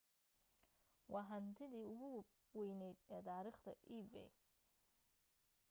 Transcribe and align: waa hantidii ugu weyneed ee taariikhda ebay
waa 1.13 1.25
hantidii 1.31 1.83
ugu 1.93 2.11
weyneed 2.55 2.97
ee 3.15 3.21
taariikhda 3.27 3.71
ebay 3.97 4.31